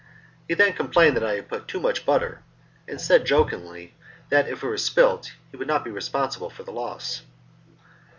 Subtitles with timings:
[0.47, 2.41] He then complained that I had put in too much butter,
[2.87, 3.93] and said, jokingly,
[4.29, 7.21] that if it were spilt he would not be responsible for the loss.